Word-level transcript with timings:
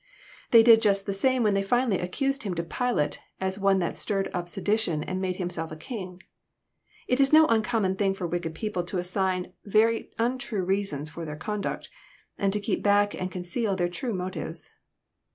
They 0.49 0.63
did 0.63 0.81
just 0.81 1.05
the 1.05 1.13
same 1.13 1.43
when 1.43 1.53
they 1.53 1.61
finally 1.61 1.99
accused 1.99 2.41
Him 2.41 2.55
to 2.55 2.63
Pilate, 2.63 3.19
as 3.39 3.59
One 3.59 3.77
that 3.77 3.95
stirred 3.95 4.31
up 4.33 4.47
sedi 4.47 4.79
tion, 4.79 5.03
and 5.03 5.21
made 5.21 5.35
Himself 5.35 5.71
a 5.71 5.75
King. 5.75 6.23
It 7.07 7.19
is 7.19 7.31
no 7.31 7.45
uncommon 7.45 7.97
thing 7.97 8.15
for 8.15 8.25
wicked 8.25 8.55
people 8.55 8.81
to 8.85 8.97
assign 8.97 9.53
very 9.63 10.11
untrue 10.17 10.63
reasons 10.63 11.11
for 11.11 11.23
their 11.23 11.35
conduct, 11.37 11.87
and 12.35 12.51
to 12.51 12.59
keep 12.59 12.81
back 12.81 13.13
and 13.13 13.31
conceal 13.31 13.75
their 13.75 13.89
true 13.89 14.15
motives. 14.15 14.71